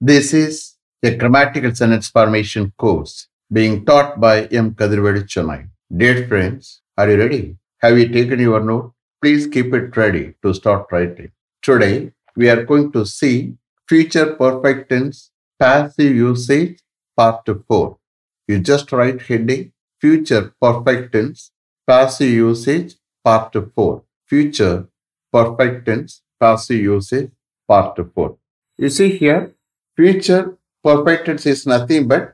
[0.00, 4.72] This is a grammatical sentence formation course being taught by M.
[4.72, 5.68] Kadirvedi Chennai.
[5.92, 7.56] Dear friends, are you ready?
[7.78, 8.92] Have you taken your note?
[9.20, 11.32] Please keep it ready to start writing.
[11.62, 13.54] Today, we are going to see
[13.88, 16.78] future perfect tense passive usage
[17.16, 17.98] part 4.
[18.46, 21.50] You just write heading future perfect tense
[21.88, 22.94] passive usage
[23.24, 24.04] part 4.
[24.26, 24.86] Future
[25.32, 27.32] perfect tense passive usage
[27.66, 28.36] part 4.
[28.76, 29.54] You see here,
[29.98, 30.44] future
[30.84, 32.26] perfect tense is nothing but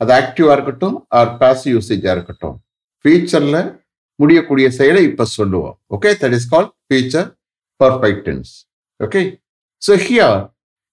[0.00, 2.56] அது ஆக்டிவாக இருக்கட்டும் R passive யூசேஜாக இருக்கட்டும்
[3.04, 3.60] ஃபியூச்சரில்
[4.18, 7.28] முடியக்கூடிய செயலை இப்போ சொல்லுவோம் okay that is call future
[7.80, 8.50] perfect tense
[9.00, 9.22] okay
[9.82, 10.36] so here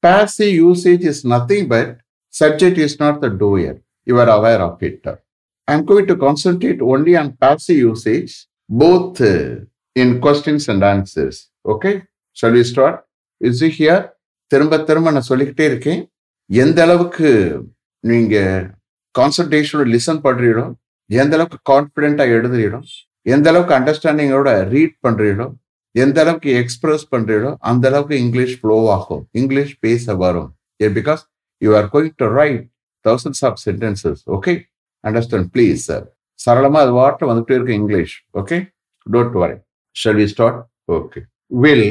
[0.04, 1.92] passive usage is nothing but
[2.34, 3.78] subject is not the doer
[4.08, 5.04] you're aware aware of it.
[5.68, 8.32] I'm going to concentrate only on passive usage,
[8.70, 9.20] both
[9.96, 11.36] in questions and answers.
[11.66, 11.94] Okay?
[12.38, 12.96] Shall we start?
[13.42, 13.78] Is it
[14.52, 16.00] திரும்ப திரும்ப நான் சொல்லிக்கிட்டே இருக்கேன்
[16.50, 17.30] எந்த அளவுக்கு
[18.04, 18.36] நீங்க
[19.16, 20.66] கான்சன்ட்ரேஷனோட listen பண்றீங்களோ
[21.10, 22.80] எந்த அளவுக்கு கான்பிடென்டா எழுதுறீங்களோ
[23.26, 25.48] எந்த அளவுக்கு அண்டர்ஸ்டாண்டிங்கோட ரீட் பண்றீங்களோ
[25.96, 29.24] எந்த அளவுக்கு எக்ஸ்பிரஸ் பண்றீங்களோ அந்த அளவுக்கு இங்கிலீஷ் ஃப்ளோ ஆகும்.
[29.32, 30.50] இங்கிலீஷ் பேச வரும்.
[30.80, 31.22] Because
[31.62, 32.64] you are going to write
[33.06, 34.54] thousands of sentences okay
[35.04, 36.06] understand please sir
[36.40, 38.58] சரளமா அது வாட்டில் வந்துட்டே இருக்கு English okay
[39.08, 39.58] don't worry
[39.96, 41.88] shall we start okay will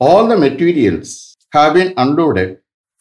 [0.00, 1.14] all the materials
[1.52, 2.52] have been unloaded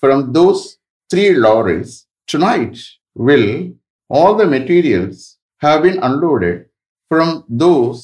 [0.04, 0.64] from those
[1.10, 1.92] three lorries.
[2.30, 2.78] Tonight
[3.18, 3.74] will
[4.10, 5.18] all the materials
[5.62, 6.66] have been unloaded
[7.12, 8.00] from those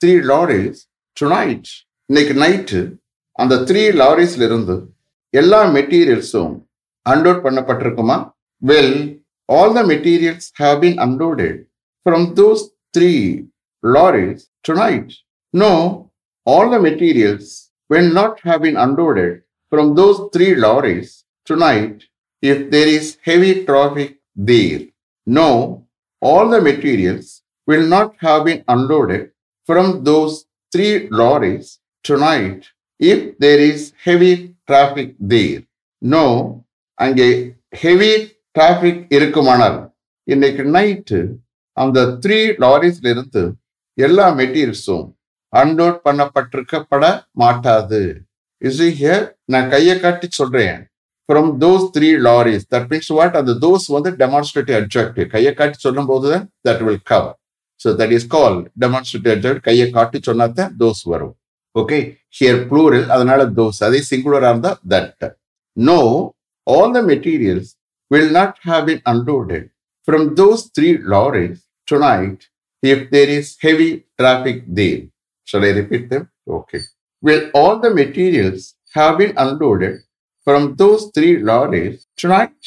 [0.00, 0.76] three lorries
[1.16, 1.66] tonight.
[2.10, 2.78] இன்னைக்கு night
[3.38, 4.76] அந்த three லாரிஸ்ல இருந்து
[5.34, 6.52] எல்லா மெட்டீரியல்ஸும்
[7.06, 8.16] unload பண்ணப்பட்டிருக்குமா
[8.62, 8.94] well
[9.48, 11.58] all the materials have been unloaded
[12.06, 12.62] from those
[12.96, 13.12] three
[13.84, 15.12] lorries tonight
[15.54, 15.72] no
[16.46, 17.52] all the materials
[17.90, 19.36] when not have been unloaded
[19.72, 21.12] from those three lorries
[21.46, 22.00] tonight
[22.42, 24.82] if there is heavy traffic there.
[25.26, 25.86] No,
[26.22, 29.30] all the materials will not have been unloaded
[29.68, 32.66] from those three lorries tonight
[33.00, 34.34] if there is heavy
[34.68, 35.60] traffic there.
[36.02, 36.24] No,
[36.98, 37.28] அங்கே
[37.80, 38.12] heavy
[38.54, 39.76] traffic இருக்குமானால்
[40.28, 41.18] இன்னைக்கு night
[41.76, 43.42] அந்த three லாரிஸ்ல இருந்து
[43.98, 45.06] எல்லா மெட்டீரியல்ஸும்
[45.52, 47.04] unload பண்ணப்பட்டிருக்கப்பட
[47.42, 48.00] மாட்டாது
[48.62, 50.80] is here நான் கையை காட்டி சொல்றேன்
[51.29, 56.09] From those three lorries that means what அந்த தோஸ் வந்து டெமான்ஸ்ட்ரேட்டிவ் அட்ஜெக்டிவ் கையை காட்டி சொல்லும்
[56.11, 57.35] போது தான் that will cover
[57.81, 61.35] so that is call demonstrative adject கையை காட்டி சொன்னா தான் தோஸ் வரும்
[61.75, 61.99] ஓகே
[62.39, 65.23] ஹியர் ப்ளூரல் அதனால தோஸ் அதே சிங்குலரா இருந்தா that
[65.77, 65.99] no
[66.67, 67.71] all the materials
[68.11, 69.67] will not have been unloaded
[70.07, 72.43] from those three lorries tonight
[72.83, 73.89] if there is heavy
[74.21, 75.01] traffic there
[75.47, 76.29] Shall I repeat them?
[76.49, 76.79] Okay.
[77.23, 78.61] Will all the materials
[78.93, 79.95] have been unloaded
[80.48, 82.62] from those three lorries tonight?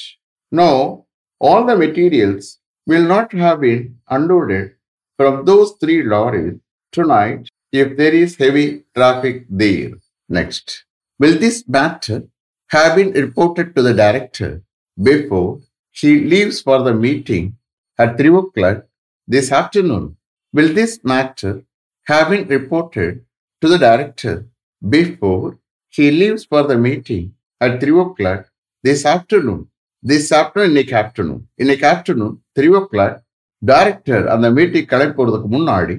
[0.52, 1.08] No,
[1.40, 4.76] all the materials will not have been unloaded
[5.18, 6.60] from those three lorries
[6.92, 9.94] tonight if there is heavy traffic there.
[10.30, 10.86] Next.
[11.18, 12.20] Will this matter
[12.68, 14.62] have been reported to the director
[15.02, 17.58] before he leaves for the meeting
[17.98, 18.86] at 3 o'clock
[19.28, 20.18] this afternoon?
[20.54, 21.64] Will this matter
[22.06, 23.26] have been reported
[23.60, 24.46] to the director
[24.88, 25.58] before
[25.90, 28.42] he leaves for the meeting at 3 o'clock
[28.84, 29.60] this afternoon.
[30.04, 33.18] This afternoon, இன்னைக்கு afternoon இன்னைக்கு afternoon three o'clock
[33.62, 35.96] director அந்த meeting கிளம்பி போறதுக்கு முன்னாடி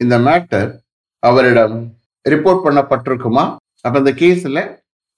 [0.00, 0.70] இந்த matter
[1.22, 1.74] அவரிடம்
[2.26, 3.44] report பண்ணப்பட்டிருக்குமா?
[3.84, 4.60] அப்போ இந்த கேஸில்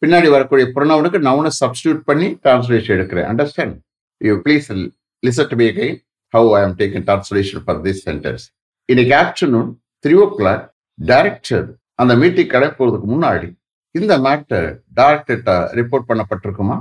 [0.03, 3.29] பின்னாடி வரக்கூடிய புறநவனுக்கு நவுனை சப்ஸ்டியூட் பண்ணி டிரான்ஸ்லேஷன் எடுக்கிறேன்.
[3.33, 3.77] Understand
[4.21, 4.69] you please
[5.23, 5.89] listen me guy
[6.35, 8.45] how I am taking translation for this sentence
[8.89, 9.69] இன்னைக்கு afternoon
[10.05, 10.65] three o'clock
[10.99, 11.67] director
[12.03, 13.49] அந்த மீட்டிங் கடை போறதுக்கு முன்னாடி
[13.95, 16.79] இந்த மேட்டர் டைரக்டர்கிட்ட report பண்ணப்பட்டிருக்குமா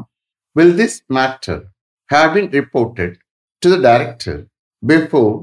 [0.55, 1.61] will this matter
[2.09, 3.15] have been reported
[3.63, 4.39] to the director
[4.83, 5.33] before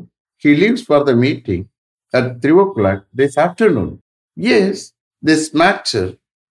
[0.42, 1.68] he leaves for the meeting
[2.14, 4.00] at 3 o'clock this afternoon.
[4.36, 4.92] Yes,
[5.22, 6.04] this matter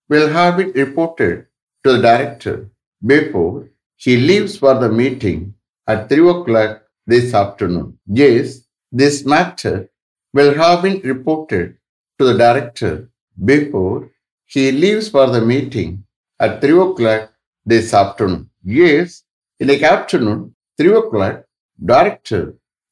[0.10, 1.48] will have it reported
[1.86, 2.70] to the director
[3.02, 3.70] before
[4.02, 5.54] he leaves for the meeting
[5.88, 7.98] at 3 o'clock this afternoon.
[8.06, 9.90] Yes, this matter
[10.34, 11.78] will have been reported
[12.20, 13.10] to the director
[13.46, 14.10] before
[14.52, 16.04] he leaves for the meeting
[16.40, 17.24] at 3 o'clock
[17.68, 18.50] this afternoon.
[18.64, 19.24] Yes,
[19.62, 20.40] in the afternoon,
[20.80, 21.36] 3 o'clock,
[21.80, 22.44] director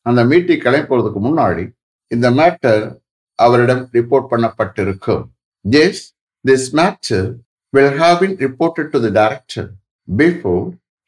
[0.06, 1.64] அந்த meeting கிளம்புறதுக்கு முன்னாடி
[2.12, 2.84] இந்த matter
[3.40, 5.24] அவரிடம் report பண்ணப்பட்டிருக்கும்
[5.66, 6.02] yes
[6.46, 7.26] this matter
[7.74, 9.70] will have been reported to the director
[10.08, 10.66] before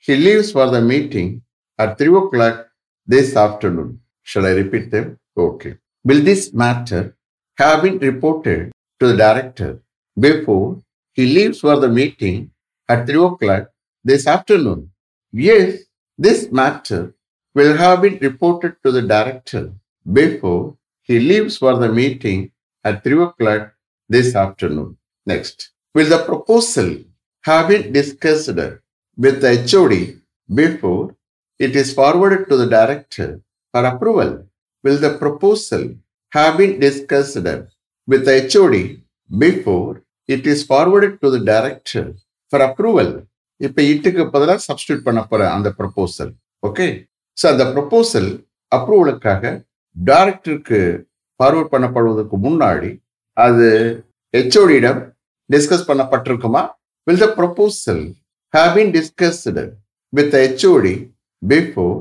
[0.07, 1.31] he leaves for the meeting
[1.79, 2.59] at three o'clock
[3.07, 3.91] this afternoon
[4.27, 5.09] shall I repeat them
[5.47, 5.71] okay
[6.05, 7.05] will this matter
[7.57, 8.63] have been reported
[9.01, 9.75] to the director
[10.19, 10.81] before
[11.13, 12.51] he leaves for the meeting
[12.89, 13.69] at 3 o'clock
[14.03, 14.91] this afternoon?
[15.31, 15.83] Yes,
[16.17, 17.13] this matter
[17.53, 19.71] will have been reported to the director
[20.11, 22.51] before he leaves for the meeting
[22.83, 23.73] at 3 o'clock
[24.09, 24.97] this afternoon.
[25.25, 26.97] Next, will the proposal
[27.41, 28.59] have been discussed
[29.17, 30.21] with the HOD
[30.53, 31.15] before
[31.59, 33.41] it is forwarded to the director
[33.71, 34.47] for approval?
[34.83, 35.95] Will the proposal
[36.31, 39.01] have been discussed with the HOD
[39.37, 42.09] before it is forwarded to the director
[42.53, 43.11] for approval
[43.61, 46.31] இப்போ இட்டுக்கு பதிலாக substitute பண்ண போற அந்த proposal
[46.63, 46.87] okay
[47.37, 48.29] so அந்த proposal
[48.71, 49.43] அப்ரூவலுக்காக
[49.95, 50.79] டைரக்டருக்கு
[51.39, 52.91] forward பண்ணப்படுவதற்கு முன்னாடி
[53.37, 53.67] அது
[54.33, 55.01] ஹெச்ஓடியிடம்
[55.49, 56.61] discuss பண்ணப்பட்டிருக்குமா?
[57.07, 58.03] Will the proposal
[58.53, 59.63] have been discussed
[60.13, 60.95] with HOD
[61.41, 61.97] before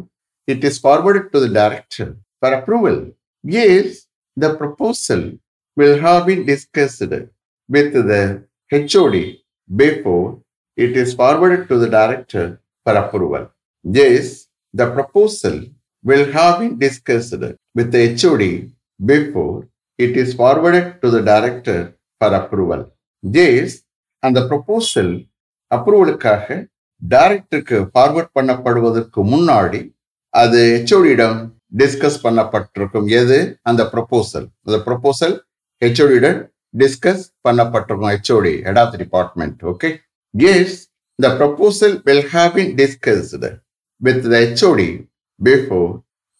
[0.49, 2.97] it is forwarded to the director for approval.
[3.45, 3.87] Yes,
[4.37, 5.23] the proposal
[5.77, 7.13] will have been discussed.
[7.69, 8.23] With the
[8.71, 9.17] HOD
[9.71, 10.41] before
[10.79, 13.51] it is forwarded to the director for approval.
[13.85, 15.57] Yes, the proposal
[16.05, 17.35] will have been discussed
[17.75, 18.45] with the HOD
[19.01, 19.69] before
[19.99, 21.79] it is forwarded to the director
[22.21, 22.83] for approval.
[23.25, 23.69] Yes,
[24.23, 25.11] அந்த proposal
[25.71, 26.47] அப்ரூவலுக்காக
[27.03, 29.81] டைரக்டருக்கு forward பண்ணப்படுவதற்கு முன்னாடி
[30.35, 31.37] அது ஹெச்ஓடியிடம்
[31.73, 33.39] discuss பண்ணப்பட்டிருக்கும் எது
[33.71, 35.35] அந்த proposal அந்த proposal
[35.83, 36.39] ஹெச்ஓடியுடன்
[36.82, 39.90] discuss பண்ணப்பட்டிருக்கும் HOD head of the department okay
[40.54, 40.78] yes
[41.20, 43.52] the proposal will have been discussed
[44.02, 44.90] with the HOD
[45.40, 45.92] before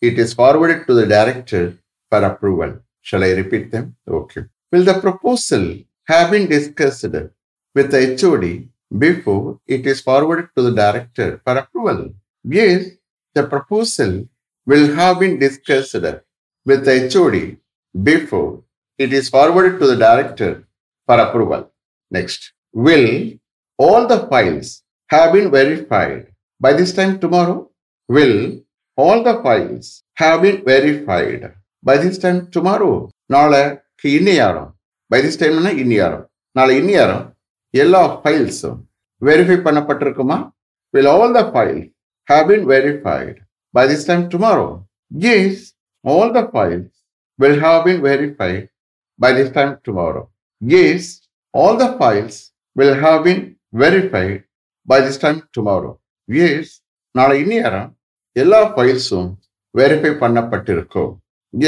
[0.02, 1.78] it is forwarded to the director
[2.12, 2.80] for approval.
[3.02, 3.96] Shall I repeat them?
[4.10, 4.44] Okay.
[4.72, 5.64] Will the proposal
[6.08, 7.04] have been discussed
[7.76, 8.46] with the HOD
[8.98, 12.00] before it is forwarded to the director for approval?
[12.46, 12.86] Yes,
[13.36, 14.28] the proposal
[14.68, 15.94] will have been discussed
[16.66, 17.58] with the HOD
[17.96, 18.64] before
[19.00, 20.52] it is forwarded to the director
[21.08, 21.62] for approval.
[22.12, 22.42] Next,
[22.74, 23.08] will
[23.80, 27.60] all the files have been verified by this time tomorrow?
[28.10, 28.62] Will
[28.98, 31.44] all the files have been verified
[31.84, 32.94] by this time tomorrow?
[33.28, 34.72] நாளைக்கு இன்னியாரம்
[35.12, 36.26] by this டைம்னா இன்னியாரம்
[36.58, 37.26] நாளை இன்னியாரம்
[37.74, 38.80] எல்லா ஃபைல்ஸும்
[39.22, 40.38] verify பண்ணப்பட்டிருக்குமா
[40.94, 41.82] will all the file
[42.28, 43.40] have been verified
[43.74, 44.86] by this time tomorrow.
[45.12, 45.74] Yes,
[46.04, 46.92] all the files
[47.40, 48.70] will have been verified
[49.20, 50.24] by this time tomorrow.
[50.62, 51.22] Yes,
[51.54, 52.36] all the files
[52.76, 53.42] will have been
[53.74, 54.44] verified
[54.86, 55.94] by this time tomorrow.
[56.28, 56.66] Yes,
[57.16, 57.90] நாளை இனியாரம்
[58.36, 59.30] எல்லா ஃபைல்ஸும்
[59.80, 61.12] verify பண்ணப்பட்டிருக்கும்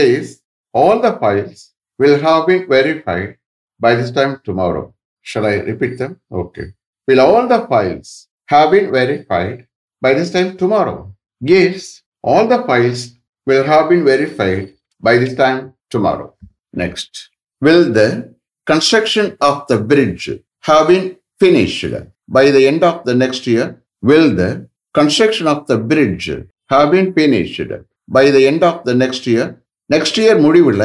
[0.04, 0.34] yes
[0.82, 1.64] all the files
[2.02, 3.32] will have been verified
[3.80, 4.94] by this time tomorrow.
[5.22, 6.20] Shall I repeat them?
[6.32, 6.68] Okay.
[7.08, 9.68] Will all the files have been verified
[10.02, 11.14] by this time tomorrow?
[11.42, 13.02] Yes, all the files
[13.48, 16.30] will have been verified by this time tomorrow.
[16.74, 17.30] Next,
[17.62, 18.36] will the
[18.68, 20.26] construction of the bridge
[20.62, 21.86] have been finished
[22.28, 23.82] by the end of the next year?
[24.04, 26.28] Will the construction of the bridge
[26.70, 27.62] have been finished
[28.08, 29.46] by the end of the next year?
[29.90, 30.84] Next year முடிவில்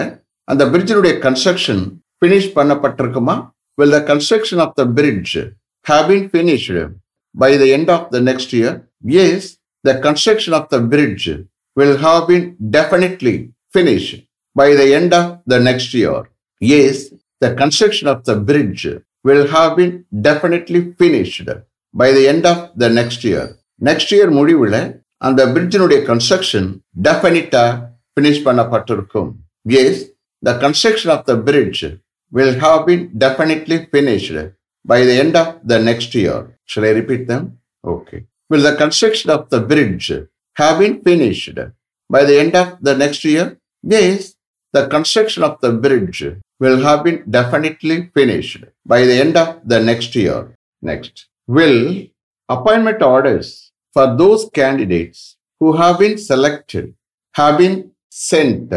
[0.51, 1.83] அந்த பிரிட்ஜினுடைய construction
[2.21, 3.37] finish பண்ணப்பட்டிருக்குமா
[3.79, 5.35] will the construction of the bridge
[5.87, 6.83] have been finished
[7.35, 8.77] by the end of the next year
[9.25, 9.49] S
[9.85, 11.25] the construction of the bridge
[11.77, 14.25] will have been definitely finished
[14.57, 16.29] by the end of the next year.
[16.63, 16.97] Yes,
[17.43, 18.85] the construction of the bridge
[19.25, 21.49] will have been definitely finished
[21.95, 23.45] by the end of the next year.
[23.89, 24.81] Next year முடிவில்
[25.27, 26.69] அந்த பிரிட்ஜினுடைய construction
[27.07, 27.65] டெஃபினிட்டா
[28.15, 29.31] finish பண்ணப்பட்டிருக்கும்
[29.83, 30.01] S
[30.43, 31.83] the construction of the bridge
[32.33, 34.43] will have been definitely finished
[34.85, 36.37] by the end of the next year.
[36.65, 37.43] Shall I repeat them?
[37.85, 38.21] Okay.
[38.51, 40.11] will the construction of the bridge
[40.57, 41.59] have been finished
[42.11, 43.59] by the end of the next year?
[43.85, 44.35] Yes,
[44.73, 46.23] the construction of the bridge
[46.61, 50.57] will have been definitely finished by the end of the next year.
[50.83, 52.07] Next, will
[52.49, 56.95] appointment orders for those candidates who have been selected
[57.35, 58.71] have been sent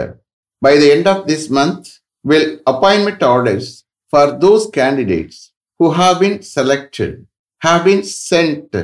[0.62, 2.00] by the end of this month?
[2.24, 7.25] Will appointment orders for those candidates who have been selected
[7.62, 8.75] have been sent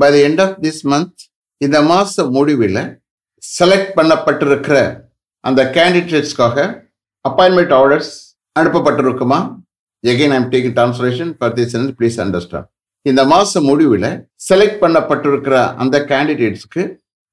[0.00, 1.22] by the end of this month
[1.64, 2.82] இந்த மாத முடிவில்
[3.56, 4.76] select பண்ணப்பட்டிருக்கிற
[5.43, 6.57] அந்த கேண்டிடேட்ஸ்க்காக
[7.25, 8.13] appointment orders
[8.55, 9.39] அனுப்பப்பட்டிருக்குமா
[10.03, 12.69] again I'm taking translation for this please understand
[13.05, 14.09] இந்த மாத முடிவில்
[14.47, 16.83] select பண்ணப்பட்டிருக்கிற அந்த கேண்டிடேட்ஸ்க்கு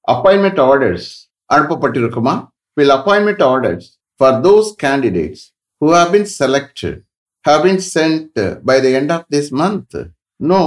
[0.09, 1.09] appointment orders
[1.51, 2.35] அனுப்பப்பட்டிருக்குமா
[2.77, 3.89] will appointment orders
[4.21, 5.45] for those candidates
[5.83, 7.01] who have been selected
[7.45, 8.35] have been sent
[8.65, 9.95] by the end of this month?
[10.41, 10.61] No,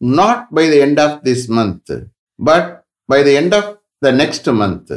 [0.00, 1.90] not by the end of this month,
[2.38, 3.64] but by the end of
[4.02, 4.90] the next month.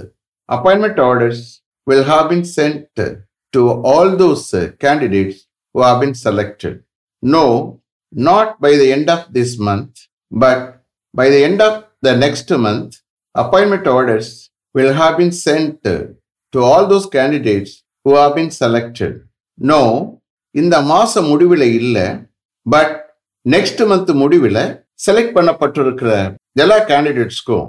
[0.50, 3.00] Appointment orders will have been sent
[3.54, 4.44] to all those
[4.80, 5.38] candidates
[5.76, 6.84] who have been selected.
[7.24, 7.46] No,
[8.14, 9.94] not by the end of this month,
[10.32, 10.60] but
[11.14, 12.98] by the end of the next month,
[13.36, 14.28] appointment orders
[14.76, 19.14] will have been sent to all those candidates who have been selected.
[19.60, 19.82] No,
[20.56, 22.06] இந்த மாசம் முடிவில் இல்லை
[22.66, 22.94] but
[23.46, 24.62] next month முடிவில்
[25.06, 26.12] select பண்ணப்பட்டிருக்கிற
[26.64, 27.68] எல்லா கேண்டிடேட்ஸ்க்கும்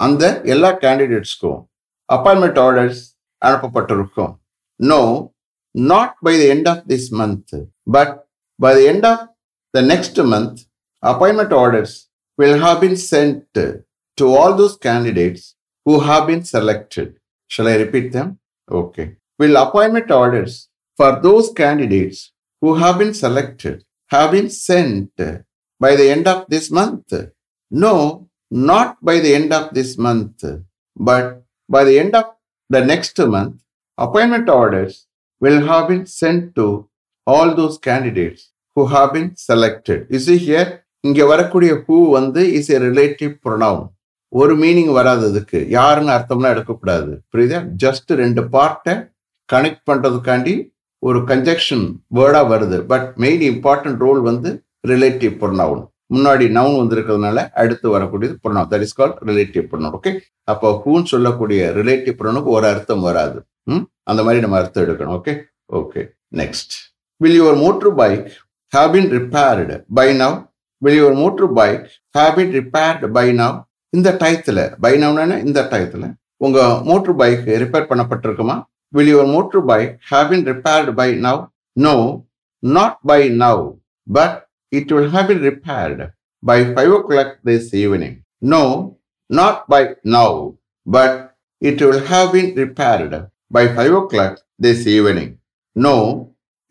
[0.00, 0.22] அந்த
[0.54, 1.60] எல்லா கேண்டிடேட்ஸ்க்கும்
[2.08, 3.02] அப்பாயின்மெண்ட் ஆர்டர்ஸ்
[3.47, 4.33] அனுப்பப்பட்டிருக்கும்
[4.79, 5.01] no
[5.75, 7.55] not by the end of this month
[7.95, 8.15] but
[8.59, 9.25] by the end of
[9.73, 10.59] the next month
[11.03, 11.95] appointment orders
[12.39, 13.59] will have bin sent
[14.17, 15.47] to all those candidates
[15.85, 17.09] who have been selected.
[17.49, 18.39] Shall I repeat them?
[18.69, 19.15] Okay.
[19.39, 20.67] Will appointment orders
[20.99, 25.11] for those candidates who have been selected have been sent
[25.81, 27.13] by the end of this month?
[27.71, 30.43] No, not by the end of this month,
[30.97, 31.25] but
[31.69, 32.25] by the end of
[32.72, 33.56] the next month,
[33.98, 35.06] appointment orders
[35.42, 36.66] will have been sent to
[37.26, 38.40] all those candidates
[38.76, 40.06] who have been selected.
[40.10, 40.68] You see here,
[41.04, 43.86] இங்கே வரக்கூடிய who வந்து is a relative pronoun
[44.32, 48.94] ஒரு meaning வராததுக்கு யாருன்னு அர்த்தம்லாம் எடுக்கக்கூடாது புரியுதா just ரெண்டு பார்ட்டை
[49.48, 50.54] கனெக்ட் பண்ணுறதுக்காண்டி
[51.02, 51.84] ஒரு கன்ஜெக்ஷன்
[52.18, 54.50] வேர்டாக வருது பட் மெயின் இம்பார்ட்டன்ட் ரோல் வந்து
[54.92, 60.12] ரிலேட்டிவ் ப்ரொனவுன் முன்னாடி நவுன் வந்திருக்கிறதுனால அடுத்து வரக்கூடியது pronoun that is call relative pronoun okay
[60.48, 63.38] அப்போ ஹூன்னு சொல்லக்கூடிய ரிலேட்டிவ் ப்ரொனவுக்கு ஒரு அர்த்தம் வராது.
[63.66, 63.82] ம்?
[64.04, 65.34] அந்த மாதிரி நம்ம அர்த்தம் எடுக்கணும் okay
[65.72, 66.02] okay
[66.36, 66.74] next
[67.20, 68.26] will your motor bike
[68.72, 70.36] have been repaired by now
[70.82, 73.56] will your motor bike have been repaired by now
[73.92, 76.08] இந்த டயத்தில் பை நவ்னா இந்த டயத்தில்
[76.40, 78.56] உங்கள் motor bike repair பண்ணப்பட்டிருக்குமா?
[78.92, 81.40] Will your motor bike have been repaired by now
[81.76, 81.94] no
[82.62, 83.62] not by now
[84.06, 84.36] but
[84.71, 86.05] it will have been repaired
[86.43, 88.63] by five o'clock this evening no
[89.29, 89.81] not by
[90.15, 90.37] now
[90.87, 91.17] but
[91.61, 93.19] it will have been repaired
[93.53, 95.33] by five o'clock this evening
[95.75, 95.95] no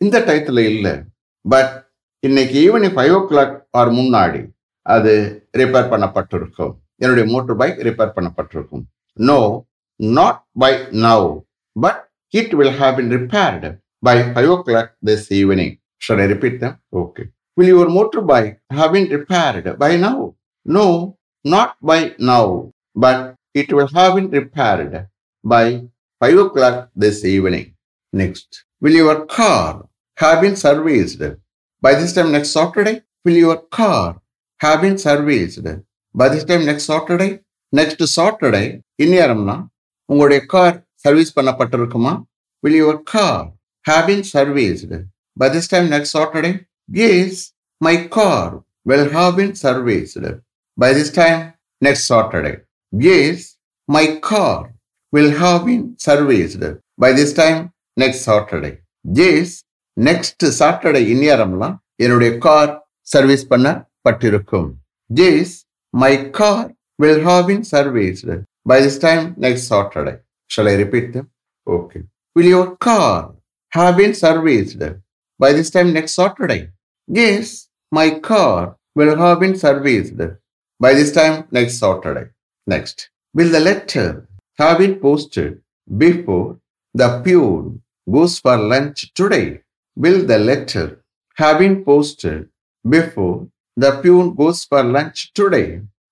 [0.01, 0.95] இந்த டயத்துல இல்லை
[1.45, 1.73] but
[2.23, 4.43] இன்னைக்கு evening five o'clock or முன்னாடி
[4.87, 5.13] அது
[5.55, 8.85] repair பண்ணப்பட்டிருக்கும் என்னுடைய motor bike repair பண்ணப்பட்டிருக்கும்
[9.19, 9.39] no
[10.01, 10.73] not by
[11.05, 11.29] now
[11.77, 12.01] but
[12.35, 13.71] it will have been repaired
[14.03, 17.25] by five o'clock this evening shall I repeat them okay
[17.59, 20.23] will your motor bike have been repaired by now
[20.67, 20.87] no
[21.45, 22.53] not by now
[22.97, 23.23] but
[23.55, 25.01] it will have been repaired
[25.45, 25.65] by
[26.21, 27.69] five o'clock this evening
[28.13, 29.77] next will your car
[30.19, 31.29] have been serviced
[31.83, 32.95] by this time next Saturday
[33.27, 34.15] will your car
[34.61, 35.73] have been serviced
[36.15, 37.29] by this time next Saturday
[37.73, 38.65] next Saturday
[39.05, 39.57] இந்நேரம்னா
[40.09, 42.13] உங்களுடைய car service பண்ணப்பட்டிருக்குமா
[42.65, 43.47] will your car
[43.85, 44.99] have been serviced
[45.37, 46.53] by this time next Saturday
[47.09, 47.41] S
[47.81, 48.55] my car
[48.91, 50.33] will have bin serviced
[50.79, 51.43] by this time
[51.83, 52.55] next Saturday
[53.17, 53.47] S
[53.89, 54.65] my car
[55.13, 56.71] will have bin serviced
[57.05, 57.61] by this time
[58.03, 58.73] next Saturday
[59.29, 59.55] yes
[59.97, 62.73] next Saturday இந்நேரம்லாம் என்னுடைய car
[63.09, 64.71] service பண்ணப்பட்டிருக்கும்
[65.11, 65.55] S
[65.95, 68.27] My car will have been serviced
[68.67, 70.19] by this time next Saturday.
[70.51, 71.31] Shall I repeat them?
[71.67, 72.03] Okay.
[72.37, 73.35] Will your car
[73.73, 74.83] have been serviced
[75.41, 76.69] by this time next Saturday?
[77.11, 80.21] Yes, my car will have been serviced
[80.81, 82.27] by this time next Saturday.
[82.67, 83.11] Next.
[83.35, 86.59] Will the letter have been posted before
[86.95, 89.61] the peon goes for lunch today?
[89.97, 90.87] Will the letter
[91.37, 92.49] have been posted
[92.85, 93.47] before
[93.77, 95.69] the peon goes for lunch today?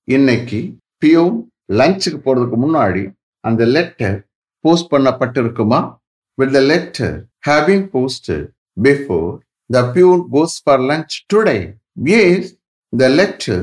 [0.08, 0.60] இன்னைக்கு
[1.02, 1.36] peon
[1.72, 3.04] லஞ்சுக்கு போறதுக்கு முன்னாடி
[3.44, 4.16] அந்த letter
[4.64, 5.78] post பண்ணப்பட்டிருக்குமா
[6.38, 7.14] will the letter
[7.48, 8.44] have been posted
[8.76, 9.30] before
[9.70, 11.56] the peon goes for lunch today
[12.18, 12.50] yes
[12.92, 13.62] the letter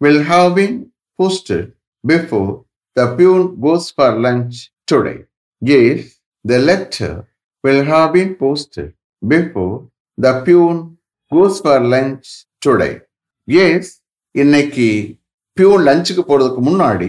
[0.00, 0.78] will have been
[1.18, 1.68] posted
[2.04, 2.50] before
[2.96, 4.58] the peon goes for lunch
[4.88, 5.14] today
[5.62, 6.08] yes
[6.44, 7.16] the letter
[7.64, 9.74] will have been posted before
[10.18, 10.78] the peon
[11.32, 12.28] goes for lunch
[12.66, 12.90] today
[13.48, 13.90] yes
[14.34, 14.88] இன்னைக்கு
[15.56, 17.08] peon லஞ்சுக்கு போறதுக்கு முன்னாடி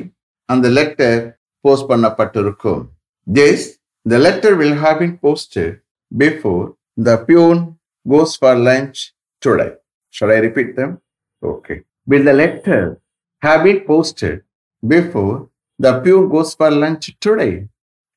[0.50, 1.20] அந்த letter
[1.66, 2.82] post பண்ணப்பட்டிருக்கும்
[3.28, 3.66] this
[4.06, 5.76] the letter will have been posted
[6.12, 6.64] before
[7.04, 7.62] the peon
[8.09, 9.73] goes for lunch today.
[10.11, 11.01] Shall I repeat them?
[11.43, 11.83] Okay.
[12.07, 13.01] Will the letter
[13.43, 14.43] have been posted
[14.87, 15.49] before
[15.79, 17.69] the pew goes for lunch today?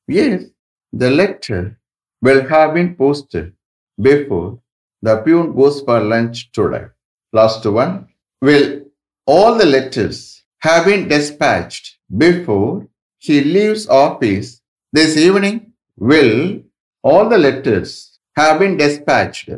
[0.06, 0.44] Yes,
[0.92, 1.78] the letter
[2.22, 3.52] will have been posted
[4.00, 4.60] before
[5.02, 6.86] the pew goes for lunch today.
[7.32, 8.08] Last one.
[8.42, 8.82] Will
[9.26, 12.86] all the letters have been dispatched before
[13.18, 14.60] he leaves office
[14.92, 15.72] this evening?
[15.96, 16.62] Will
[17.02, 19.50] all the letters have been dispatched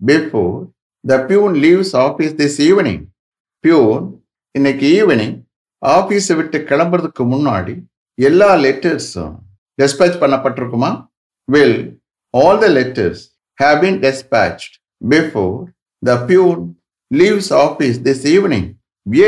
[0.00, 0.56] before
[1.04, 3.02] the peon leaves office this evening
[3.64, 4.04] peon
[4.54, 5.36] இன்னைக்கு evening
[5.82, 7.74] ஆஃபீஸை விட்டு கிளம்புறதுக்கு முன்னாடி
[8.18, 9.34] எல்லா லெட்டர்ஸும்
[9.78, 10.90] dispatch பண்ணப்பட்டிருக்குமா?
[11.48, 11.78] Will
[12.34, 13.22] all the letters
[13.58, 14.64] have been dispatch
[15.02, 15.54] before
[16.02, 16.60] the peon
[17.10, 18.68] leaves office this evening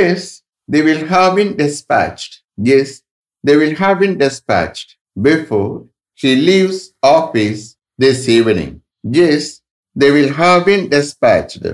[0.02, 0.26] S
[0.68, 2.24] they will have been dispatch
[2.72, 2.94] S
[3.44, 4.80] they will have been dispatch
[5.16, 5.72] before
[6.20, 7.62] he leaves office
[7.98, 8.74] this evening
[9.26, 9.50] S
[9.96, 11.64] they will have been dispatched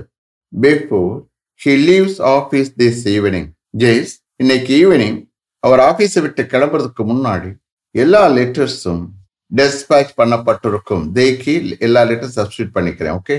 [0.53, 1.25] before
[1.61, 3.47] he leaves office this evening.
[3.77, 5.17] Jaish இன்னைக்கு evening
[5.63, 7.49] அவர் ஆஃபீஸை விட்டு கிளம்புறதுக்கு முன்னாடி
[7.95, 9.03] எல்லா லெட்டர்ஸும்
[9.51, 11.03] dispatch பண்ணப்பட்டிருக்கும்.
[11.17, 11.53] தேக்கி
[11.87, 13.37] எல்லா letter substitute பண்ணிக்கிறேன் ஓகே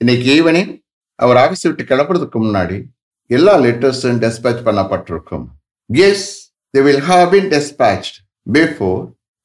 [0.00, 0.72] இன்னைக்கு ஈவினிங்
[1.14, 2.78] அவர் ஆஃபீஸை விட்டு கிளம்புறதுக்கு முன்னாடி
[3.26, 5.46] எல்லா லெட்டர்ஸும் டெஸ்பேச் பண்ணப்பட்டிருக்கும்.
[6.08, 6.26] Yes
[6.74, 8.10] they will have been dispatch
[8.46, 9.00] before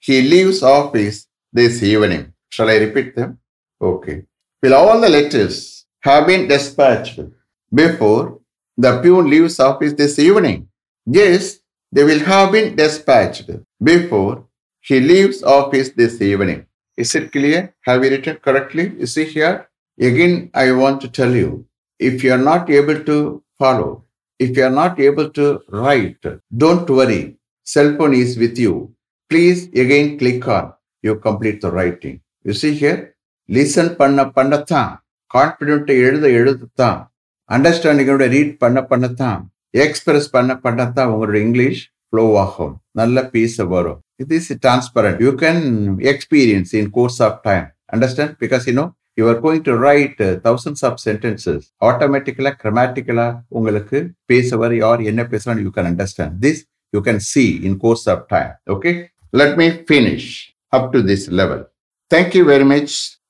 [0.07, 1.19] he leaves office
[1.53, 3.33] this evening shall I repeat them
[3.81, 4.13] okay
[4.61, 7.19] Will all the letters have been dispatched
[7.73, 8.39] before
[8.77, 10.67] the peon leaves office this evening?
[11.05, 11.59] Yes,
[11.91, 13.49] they will have been dispatched
[13.81, 14.45] before
[14.81, 16.65] he leaves office this evening.
[16.95, 17.73] Is it clear?
[17.81, 18.93] Have you written correctly?
[18.99, 19.67] You see here?
[19.99, 21.65] Again, I want to tell you
[21.99, 24.05] if you are not able to follow,
[24.39, 26.23] if you are not able to write,
[26.55, 27.37] don't worry.
[27.63, 28.93] Cell phone is with you.
[29.29, 32.21] Please again click on you complete the writing.
[32.43, 33.15] You see here?
[33.49, 34.91] Listen பண்ண பண்ணத்தான்.
[35.33, 37.07] கான்ஃபிடென்ட்டை எழுத எழுதத்தான்.
[37.49, 39.41] அண்டர்ஸ்டாண்டிங்கோட read பண்ண பண்ணத்தான்.
[39.69, 42.81] Express பண்ண பண்ணத்தான் உங்களோட English flow ஆகும்.
[42.91, 43.99] நல்ல piece வரும்.
[44.15, 45.61] இது is transparent you can
[45.97, 50.99] experience in course of time understand because you you are going to write thousands of
[51.05, 57.59] sentences ஆட்டோமேட்டிக்கலா கிரமேட்டிக்கலா உங்களுக்கு பேச யார் என்ன பேசுறான்னு you can understand this you can see
[57.63, 60.29] in course of time okay let me finish
[60.67, 61.71] up to this level
[62.15, 63.20] thank you very much